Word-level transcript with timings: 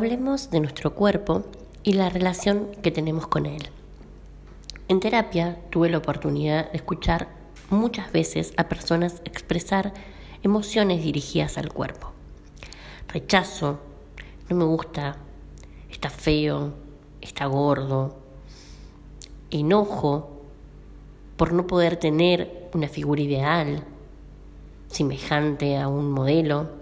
hablemos 0.00 0.50
de 0.50 0.60
nuestro 0.60 0.94
cuerpo 0.94 1.44
y 1.82 1.92
la 1.92 2.08
relación 2.08 2.68
que 2.82 2.90
tenemos 2.90 3.26
con 3.26 3.44
él. 3.44 3.68
En 4.88 4.98
terapia 4.98 5.60
tuve 5.68 5.90
la 5.90 5.98
oportunidad 5.98 6.70
de 6.70 6.78
escuchar 6.78 7.28
muchas 7.68 8.10
veces 8.10 8.54
a 8.56 8.66
personas 8.66 9.20
expresar 9.26 9.92
emociones 10.42 11.04
dirigidas 11.04 11.58
al 11.58 11.70
cuerpo. 11.70 12.12
Rechazo, 13.08 13.78
no 14.48 14.56
me 14.56 14.64
gusta, 14.64 15.18
está 15.90 16.08
feo, 16.08 16.72
está 17.20 17.44
gordo, 17.44 18.16
enojo 19.50 20.44
por 21.36 21.52
no 21.52 21.66
poder 21.66 21.98
tener 21.98 22.70
una 22.72 22.88
figura 22.88 23.20
ideal, 23.20 23.84
semejante 24.86 25.76
a 25.76 25.88
un 25.88 26.10
modelo, 26.10 26.79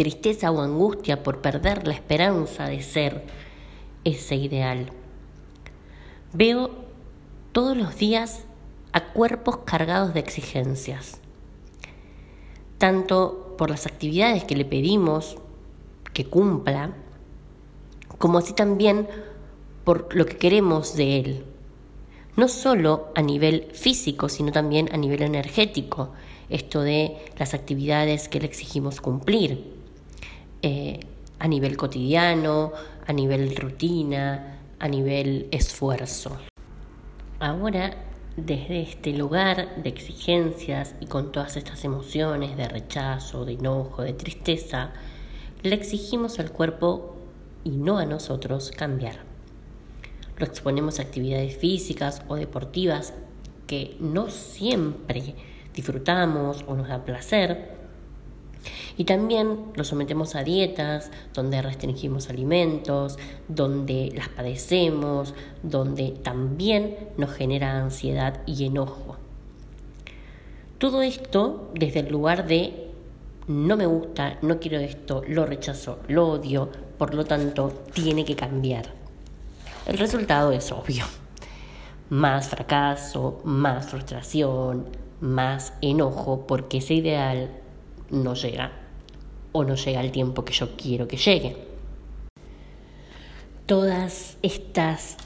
tristeza 0.00 0.50
o 0.50 0.62
angustia 0.62 1.22
por 1.22 1.42
perder 1.42 1.86
la 1.86 1.92
esperanza 1.92 2.64
de 2.64 2.80
ser 2.80 3.22
ese 4.02 4.34
ideal. 4.34 4.90
Veo 6.32 6.70
todos 7.52 7.76
los 7.76 7.98
días 7.98 8.44
a 8.94 9.12
cuerpos 9.12 9.58
cargados 9.66 10.14
de 10.14 10.20
exigencias, 10.20 11.20
tanto 12.78 13.56
por 13.58 13.68
las 13.68 13.84
actividades 13.84 14.44
que 14.44 14.56
le 14.56 14.64
pedimos 14.64 15.36
que 16.14 16.24
cumpla, 16.24 16.94
como 18.16 18.38
así 18.38 18.54
también 18.54 19.06
por 19.84 20.16
lo 20.16 20.24
que 20.24 20.38
queremos 20.38 20.96
de 20.96 21.20
él, 21.20 21.44
no 22.38 22.48
solo 22.48 23.08
a 23.14 23.20
nivel 23.20 23.68
físico, 23.74 24.30
sino 24.30 24.50
también 24.50 24.88
a 24.94 24.96
nivel 24.96 25.20
energético, 25.20 26.12
esto 26.48 26.80
de 26.80 27.18
las 27.36 27.52
actividades 27.52 28.30
que 28.30 28.40
le 28.40 28.46
exigimos 28.46 29.02
cumplir, 29.02 29.78
eh, 30.62 31.00
a 31.38 31.48
nivel 31.48 31.76
cotidiano, 31.76 32.72
a 33.06 33.12
nivel 33.12 33.54
rutina, 33.56 34.58
a 34.78 34.88
nivel 34.88 35.48
esfuerzo. 35.50 36.36
Ahora, 37.38 37.96
desde 38.36 38.82
este 38.82 39.12
lugar 39.12 39.82
de 39.82 39.88
exigencias 39.88 40.94
y 41.00 41.06
con 41.06 41.32
todas 41.32 41.56
estas 41.56 41.84
emociones 41.84 42.56
de 42.56 42.68
rechazo, 42.68 43.44
de 43.44 43.54
enojo, 43.54 44.02
de 44.02 44.12
tristeza, 44.12 44.92
le 45.62 45.74
exigimos 45.74 46.38
al 46.38 46.52
cuerpo 46.52 47.16
y 47.64 47.70
no 47.70 47.98
a 47.98 48.06
nosotros 48.06 48.70
cambiar. 48.70 49.20
Lo 50.38 50.46
exponemos 50.46 50.98
a 50.98 51.02
actividades 51.02 51.56
físicas 51.56 52.22
o 52.28 52.36
deportivas 52.36 53.12
que 53.66 53.96
no 54.00 54.30
siempre 54.30 55.34
disfrutamos 55.74 56.64
o 56.66 56.74
nos 56.74 56.88
da 56.88 57.04
placer, 57.04 57.79
y 58.96 59.04
también 59.04 59.58
lo 59.74 59.84
sometemos 59.84 60.34
a 60.34 60.44
dietas 60.44 61.10
donde 61.34 61.62
restringimos 61.62 62.28
alimentos, 62.28 63.18
donde 63.48 64.12
las 64.14 64.28
padecemos, 64.28 65.34
donde 65.62 66.10
también 66.10 66.96
nos 67.16 67.32
genera 67.32 67.78
ansiedad 67.78 68.40
y 68.46 68.64
enojo. 68.66 69.16
Todo 70.78 71.02
esto 71.02 71.70
desde 71.74 72.00
el 72.00 72.08
lugar 72.08 72.46
de 72.46 72.90
no 73.46 73.76
me 73.76 73.86
gusta, 73.86 74.38
no 74.42 74.60
quiero 74.60 74.78
esto, 74.78 75.22
lo 75.26 75.44
rechazo, 75.44 75.98
lo 76.08 76.28
odio, 76.28 76.70
por 76.98 77.14
lo 77.14 77.24
tanto 77.24 77.72
tiene 77.92 78.24
que 78.24 78.36
cambiar. 78.36 78.92
El 79.86 79.98
resultado 79.98 80.52
es 80.52 80.70
obvio. 80.72 81.04
Más 82.10 82.48
fracaso, 82.48 83.40
más 83.44 83.86
frustración, 83.86 84.86
más 85.20 85.72
enojo 85.80 86.46
porque 86.46 86.78
ese 86.78 86.94
ideal 86.94 87.59
no 88.10 88.34
llega 88.34 88.72
o 89.52 89.64
no 89.64 89.74
llega 89.74 90.00
al 90.00 90.12
tiempo 90.12 90.44
que 90.44 90.52
yo 90.52 90.76
quiero 90.76 91.08
que 91.08 91.16
llegue. 91.16 91.56
Todas 93.66 94.36
estas 94.42 95.16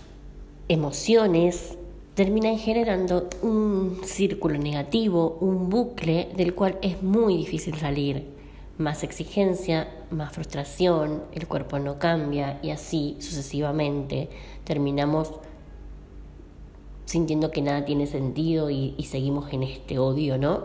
emociones 0.69 1.78
terminan 2.14 2.58
generando 2.58 3.28
un 3.42 4.00
círculo 4.04 4.58
negativo, 4.58 5.38
un 5.41 5.69
bucle 5.69 6.31
del 6.36 6.54
cual 6.54 6.78
es 6.82 7.03
muy 7.03 7.36
difícil 7.36 7.76
salir. 7.76 8.32
Más 8.78 9.03
exigencia, 9.03 9.88
más 10.10 10.32
frustración, 10.32 11.22
el 11.32 11.47
cuerpo 11.47 11.78
no 11.78 11.98
cambia 11.98 12.58
y 12.62 12.70
así 12.70 13.16
sucesivamente 13.20 14.28
terminamos 14.64 15.32
sintiendo 17.04 17.50
que 17.50 17.62
nada 17.62 17.84
tiene 17.84 18.06
sentido 18.06 18.70
y, 18.70 18.94
seguimos 19.08 19.53
en 19.53 19.62
este 19.62 19.98
odio, 19.98 20.38
¿no? 20.38 20.64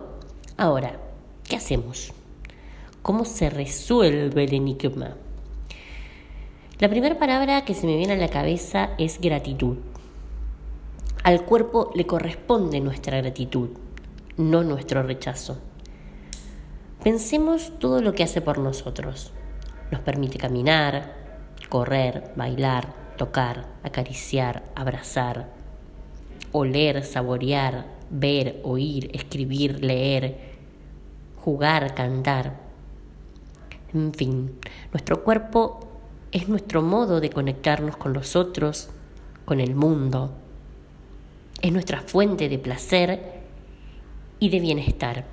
Ahora, 0.58 1.00
¿qué 1.48 1.56
hacemos? 1.56 2.12
¿Cómo 3.02 3.24
se 3.24 3.50
resuelve 3.50 4.44
el 4.44 4.54
enigma? 4.54 5.16
La 6.80 6.90
primera 6.90 7.18
palabra 7.18 7.64
que 7.64 7.74
se 7.74 7.88
me 7.88 7.96
viene 7.96 8.14
a 8.14 8.18
la 8.18 8.28
cabeza 8.28 8.90
es 8.98 9.22
gratitud. 9.22 9.78
Al 11.24 11.46
cuerpo 11.46 11.92
le 11.96 12.06
corresponde 12.06 12.82
nuestra 12.82 13.18
gratitud, 13.18 13.70
no 14.36 14.64
nuestro 14.64 15.02
rechazo. 15.02 15.60
Pensemos 17.02 17.80
todo 17.80 18.02
lo 18.02 18.14
que 18.14 18.24
hace 18.24 18.42
por 18.42 18.58
nosotros. 18.58 19.31
Nos 19.92 20.02
permite 20.02 20.38
caminar, 20.38 21.16
correr, 21.70 22.34
bailar, 22.36 22.94
tocar, 23.18 23.68
acariciar, 23.84 24.64
abrazar, 24.76 25.54
oler, 26.52 27.06
saborear, 27.06 27.86
ver, 28.10 28.60
oír, 28.64 29.10
escribir, 29.14 29.84
leer, 29.84 30.38
jugar, 31.38 31.96
cantar. 31.96 32.69
En 33.94 34.14
fin, 34.14 34.60
nuestro 34.92 35.24
cuerpo 35.24 35.88
es 36.32 36.48
nuestro 36.48 36.82
modo 36.82 37.20
de 37.20 37.32
conectarnos 37.32 37.98
con 37.98 38.14
los 38.14 38.36
otros, 38.36 38.90
con 39.46 39.60
el 39.60 39.74
mundo. 39.74 40.32
Es 41.62 41.72
nuestra 41.72 42.02
fuente 42.02 42.50
de 42.50 42.60
placer 42.60 43.40
y 44.40 44.50
de 44.50 44.60
bienestar. 44.60 45.26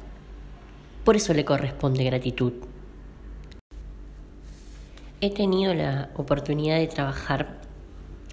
Por 1.05 1.17
eso 1.17 1.35
le 1.35 1.45
corresponde 1.45 2.05
gratitud. 2.05 2.53
He 5.21 5.31
tenido 5.31 5.75
la 5.75 6.11
oportunidad 6.17 6.79
de 6.79 6.89
trabajar 6.89 7.61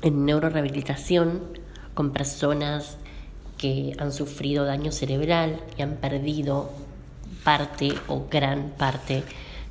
en 0.02 0.26
neurorehabilitación 0.26 1.42
con 1.94 2.12
personas 2.12 2.98
que 3.58 3.96
han 3.98 4.12
sufrido 4.12 4.66
daño 4.66 4.92
cerebral 4.92 5.62
y 5.78 5.82
han 5.82 5.96
perdido 5.96 6.70
parte 7.44 7.94
o 8.08 8.26
gran 8.30 8.72
parte 8.72 9.24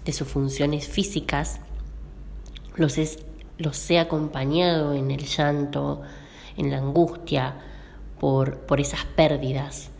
de 0.05 0.13
sus 0.13 0.29
funciones 0.29 0.89
físicas, 0.89 1.61
los, 2.77 2.99
los 3.59 3.91
he 3.91 3.99
acompañado 3.99 4.95
en 4.95 5.11
el 5.11 5.25
llanto, 5.25 6.03
en 6.57 6.71
la 6.71 6.79
angustia 6.79 7.57
por, 8.19 8.59
por 8.61 8.81
esas 8.81 9.05
pérdidas. 9.05 9.91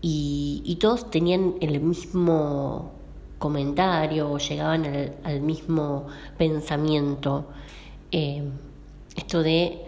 Y, 0.00 0.76
todos 0.80 1.10
tenían 1.10 1.54
el 1.62 1.80
mismo 1.80 2.92
comentario 3.38 4.30
o 4.30 4.38
llegaban 4.38 4.84
al, 5.24 5.40
mismo 5.40 6.06
pensamiento. 6.36 7.46
Eh, 8.10 8.42
esto 9.16 9.42
de 9.42 9.82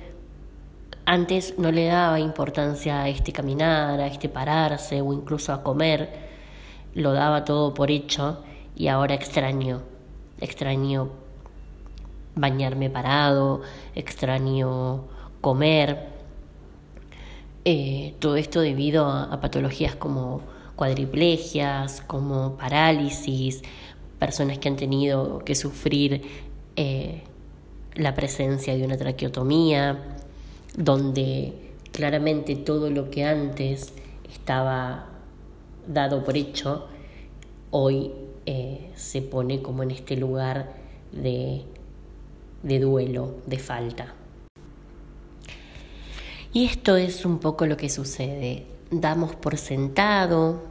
antes 1.04 1.58
no 1.58 1.70
le 1.70 1.86
daba 1.86 2.18
importancia 2.18 3.02
a 3.02 3.08
este 3.08 3.30
caminar, 3.32 4.00
a 4.00 4.06
este 4.06 4.30
pararse 4.30 5.02
o 5.02 5.12
incluso 5.12 5.52
a 5.52 5.62
comer, 5.62 6.08
lo 6.94 7.12
daba 7.12 7.44
todo 7.44 7.74
por 7.74 7.90
hecho 7.90 8.42
y 8.76 8.88
ahora 8.88 9.14
extraño, 9.14 9.82
extraño 10.40 11.10
bañarme 12.34 12.90
parado, 12.90 13.62
extraño 13.94 15.04
comer. 15.40 16.14
Eh, 17.64 18.14
todo 18.20 18.36
esto 18.36 18.60
debido 18.60 19.06
a, 19.06 19.40
patologías 19.40 19.96
como 19.96 20.42
cuadriplegias, 20.76 22.02
como 22.02 22.56
parálisis, 22.56 23.62
personas 24.18 24.58
que 24.58 24.68
han 24.68 24.76
tenido 24.76 25.38
que 25.40 25.54
sufrir 25.54 26.22
eh, 26.76 27.22
la 27.94 28.14
presencia 28.14 28.76
de 28.76 28.84
una 28.84 28.98
traqueotomía, 28.98 30.18
donde 30.76 31.72
claramente 31.92 32.54
todo 32.56 32.90
lo 32.90 33.10
que 33.10 33.24
antes 33.24 33.94
estaba 34.30 35.06
dado 35.88 36.22
por 36.22 36.36
hecho, 36.36 36.86
hoy 37.70 38.12
eh, 38.46 38.90
se 38.94 39.22
pone 39.22 39.60
como 39.60 39.82
en 39.82 39.90
este 39.90 40.16
lugar 40.16 40.72
de, 41.12 41.64
de 42.62 42.80
duelo, 42.80 43.34
de 43.46 43.58
falta. 43.58 44.14
Y 46.52 46.64
esto 46.64 46.96
es 46.96 47.26
un 47.26 47.38
poco 47.38 47.66
lo 47.66 47.76
que 47.76 47.90
sucede. 47.90 48.66
Damos 48.90 49.34
por 49.34 49.58
sentado 49.58 50.62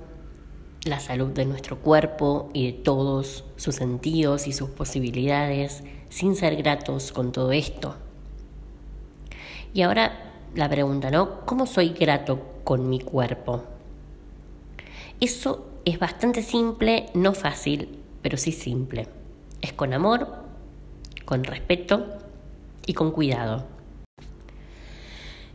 la 0.86 1.00
salud 1.00 1.32
de 1.32 1.46
nuestro 1.46 1.80
cuerpo 1.80 2.50
y 2.54 2.68
de 2.68 2.74
todos 2.74 3.44
sus 3.56 3.76
sentidos 3.76 4.48
y 4.48 4.54
sus 4.54 4.70
posibilidades 4.70 5.84
sin 6.10 6.36
ser 6.36 6.56
gratos 6.56 7.12
con 7.12 7.32
todo 7.32 7.52
esto. 7.52 7.96
Y 9.74 9.82
ahora 9.82 10.32
la 10.56 10.70
pregunta, 10.70 11.12
¿no? 11.12 11.46
¿Cómo 11.46 11.66
soy 11.66 11.90
grato 11.90 12.40
con 12.64 12.90
mi 12.90 13.00
cuerpo? 13.00 13.75
Eso 15.20 15.80
es 15.86 16.00
bastante 16.00 16.42
simple, 16.42 17.08
no 17.14 17.34
fácil, 17.34 18.00
pero 18.22 18.38
sí 18.38 18.52
simple. 18.52 19.08
Es 19.62 19.74
con 19.74 19.94
amor, 19.94 20.28
con 21.26 21.44
respeto 21.44 22.06
y 22.86 22.94
con 22.94 23.12
cuidado. 23.12 23.66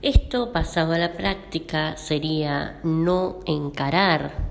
Esto 0.03 0.53
pasado 0.53 0.95
a 0.95 0.99
la 0.99 1.13
práctica 1.13 1.97
sería 1.97 2.81
no 2.83 3.41
encarar 3.45 4.51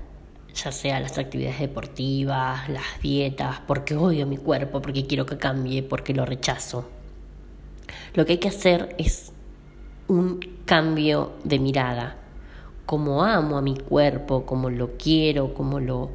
ya 0.54 0.72
sea 0.72 1.00
las 1.00 1.18
actividades 1.18 1.60
deportivas, 1.60 2.68
las 2.68 3.00
dietas, 3.02 3.60
porque 3.66 3.94
odio 3.96 4.26
mi 4.26 4.36
cuerpo, 4.36 4.82
porque 4.82 5.06
quiero 5.06 5.26
que 5.26 5.38
cambie, 5.38 5.82
porque 5.82 6.14
lo 6.14 6.26
rechazo. 6.26 6.88
Lo 8.14 8.26
que 8.26 8.32
hay 8.32 8.38
que 8.38 8.48
hacer 8.48 8.94
es 8.98 9.32
un 10.08 10.40
cambio 10.64 11.32
de 11.44 11.58
mirada. 11.58 12.16
Como 12.90 13.22
amo 13.22 13.56
a 13.56 13.62
mi 13.62 13.76
cuerpo, 13.76 14.44
como 14.44 14.68
lo 14.68 14.96
quiero, 14.98 15.54
como 15.54 15.78
lo, 15.78 16.10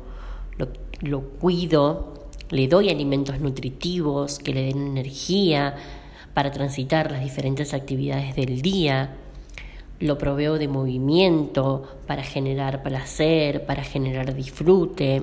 lo, 0.57 0.67
lo 0.99 1.21
cuido, 1.21 2.25
le 2.49 2.67
doy 2.67 2.89
alimentos 2.89 3.39
nutritivos 3.39 4.39
que 4.39 4.53
le 4.53 4.63
den 4.63 4.85
energía 4.85 5.77
para 6.33 6.51
transitar 6.51 7.13
las 7.13 7.23
diferentes 7.23 7.73
actividades 7.73 8.35
del 8.35 8.61
día. 8.61 9.15
Lo 10.01 10.17
proveo 10.17 10.57
de 10.57 10.67
movimiento 10.67 11.83
para 12.07 12.23
generar 12.23 12.83
placer, 12.83 13.65
para 13.65 13.85
generar 13.85 14.35
disfrute, 14.35 15.21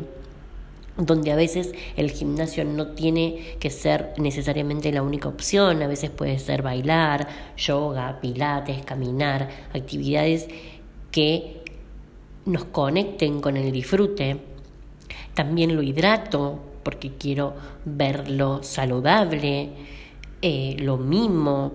donde 0.96 1.32
a 1.32 1.36
veces 1.36 1.74
el 1.98 2.12
gimnasio 2.12 2.64
no 2.64 2.92
tiene 2.92 3.56
que 3.60 3.68
ser 3.68 4.14
necesariamente 4.16 4.90
la 4.90 5.02
única 5.02 5.28
opción, 5.28 5.82
a 5.82 5.86
veces 5.86 6.08
puede 6.08 6.38
ser 6.38 6.62
bailar, 6.62 7.28
yoga, 7.58 8.20
pilates, 8.22 8.82
caminar, 8.86 9.50
actividades 9.74 10.48
que 11.12 11.62
nos 12.44 12.64
conecten 12.64 13.40
con 13.40 13.56
el 13.56 13.70
disfrute. 13.70 14.38
También 15.34 15.76
lo 15.76 15.82
hidrato 15.82 16.58
porque 16.82 17.12
quiero 17.12 17.54
verlo 17.84 18.64
saludable, 18.64 19.70
eh, 20.40 20.74
lo 20.80 20.96
mimo, 20.96 21.72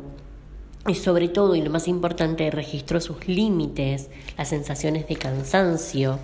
y 0.88 0.96
sobre 0.96 1.28
todo, 1.28 1.56
y 1.56 1.62
lo 1.62 1.70
más 1.70 1.88
importante, 1.88 2.50
registró 2.50 3.02
sus 3.02 3.28
límites, 3.28 4.10
las 4.38 4.50
sensaciones 4.50 5.08
de 5.08 5.18
cansancio, 5.18 6.20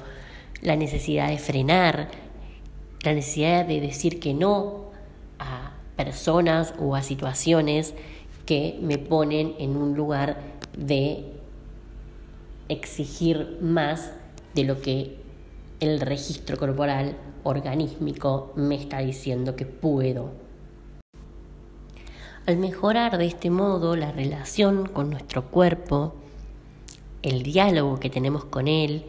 la 0.62 0.78
necesidad 0.78 1.30
de 1.30 1.38
frenar, 1.38 2.10
la 3.04 3.14
necesidad 3.14 3.66
de 3.66 3.82
decir 3.82 4.22
que 4.22 4.34
no 4.34 4.86
a 5.38 5.74
personas 5.98 6.74
o 6.80 6.96
a 6.96 7.02
situaciones 7.02 7.94
que 8.46 8.80
me 8.82 8.98
ponen 8.98 9.56
en 9.60 9.76
un 9.76 9.96
lugar 9.96 10.42
de 10.78 11.33
exigir 12.74 13.58
más 13.62 14.12
de 14.54 14.64
lo 14.64 14.82
que 14.82 15.18
el 15.80 16.00
registro 16.00 16.58
corporal 16.58 17.18
organísmico 17.44 18.54
me 18.56 18.76
está 18.76 19.00
diciendo 19.00 19.56
que 19.56 19.66
puedo 19.66 20.44
al 22.46 22.58
mejorar 22.58 23.18
de 23.18 23.26
este 23.26 23.50
modo 23.50 23.96
la 23.96 24.12
relación 24.12 24.86
con 24.86 25.10
nuestro 25.10 25.46
cuerpo, 25.46 26.14
el 27.22 27.42
diálogo 27.42 28.02
que 28.02 28.10
tenemos 28.10 28.44
con 28.44 28.68
él 28.68 29.06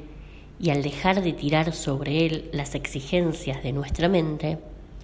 y 0.61 0.71
al 0.71 0.85
dejar 0.85 1.21
de 1.21 1.33
tirar 1.33 1.73
sobre 1.73 2.27
él 2.27 2.49
las 2.53 2.77
exigencias 2.77 3.61
de 3.65 3.73
nuestra 3.73 4.09
mente, 4.09 4.59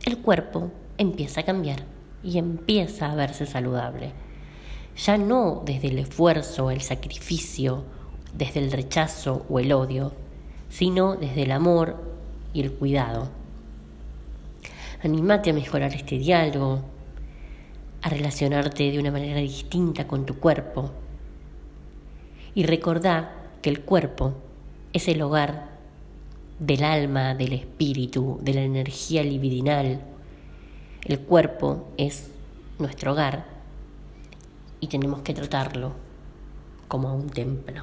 el 0.05 0.19
cuerpo 0.19 0.71
empieza 0.97 1.41
a 1.41 1.45
cambiar 1.45 1.83
y 2.23 2.39
empieza 2.39 3.11
a 3.11 3.17
verse 3.17 3.47
saludable. 3.47 4.13
Ya 4.97 5.19
no 5.19 5.63
desde 5.65 5.89
el 5.89 5.99
esfuerzo, 5.99 6.71
el 6.71 6.83
sacrificio, 6.83 7.83
desde 8.35 8.61
el 8.61 8.73
rechazo 8.73 9.45
o 9.49 9.59
el 9.59 9.73
odio, 9.73 10.13
sino 10.69 11.17
desde 11.17 11.43
el 11.43 11.53
amor 11.53 11.97
y 12.53 12.61
el 12.61 12.73
cuidado. 12.73 13.29
Animate 15.03 15.51
a 15.51 15.55
mejorar 15.55 15.95
este 15.95 16.19
diálogo, 16.19 16.83
a 18.03 18.09
relacionarte 18.09 18.91
de 18.91 18.99
una 18.99 19.11
manera 19.11 19.41
distinta 19.41 20.07
con 20.07 20.27
tu 20.27 20.39
cuerpo. 20.39 20.91
Y 22.55 22.65
recordá 22.65 23.35
que 23.63 23.71
el 23.71 23.81
cuerpo 23.81 24.35
es 24.93 25.09
el 25.09 25.23
hogar 25.23 25.71
del 26.59 26.85
alma, 26.85 27.35
del 27.35 27.55
espíritu, 27.55 28.39
de 28.43 28.55
la 28.55 28.63
energía 28.63 29.23
libidinal. 29.23 30.01
El 31.05 31.21
cuerpo 31.21 31.89
es 31.97 32.31
nuestro 32.79 33.13
hogar 33.13 33.47
y 34.81 34.89
tenemos 34.89 35.21
que 35.23 35.35
tratarlo 35.35 35.93
como 36.89 37.09
a 37.09 37.13
un 37.13 37.31
templo. 37.31 37.83